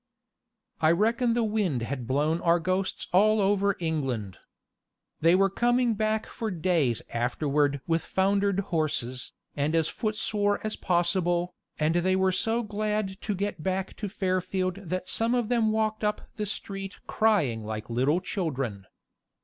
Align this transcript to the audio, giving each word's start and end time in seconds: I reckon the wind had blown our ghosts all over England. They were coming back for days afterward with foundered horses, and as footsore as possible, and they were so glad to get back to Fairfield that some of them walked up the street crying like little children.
I 0.79 0.89
reckon 0.93 1.35
the 1.35 1.43
wind 1.43 1.83
had 1.83 2.07
blown 2.07 2.41
our 2.41 2.59
ghosts 2.59 3.07
all 3.13 3.39
over 3.39 3.75
England. 3.79 4.39
They 5.19 5.35
were 5.35 5.47
coming 5.51 5.93
back 5.93 6.25
for 6.25 6.49
days 6.49 7.03
afterward 7.13 7.81
with 7.85 8.01
foundered 8.01 8.61
horses, 8.61 9.31
and 9.55 9.75
as 9.75 9.87
footsore 9.89 10.59
as 10.65 10.75
possible, 10.75 11.53
and 11.77 11.93
they 11.97 12.15
were 12.15 12.31
so 12.31 12.63
glad 12.63 13.21
to 13.21 13.35
get 13.35 13.61
back 13.61 13.95
to 13.97 14.09
Fairfield 14.09 14.77
that 14.89 15.07
some 15.07 15.35
of 15.35 15.49
them 15.49 15.71
walked 15.71 16.03
up 16.03 16.21
the 16.35 16.47
street 16.47 16.97
crying 17.05 17.63
like 17.63 17.87
little 17.87 18.21
children. 18.21 18.87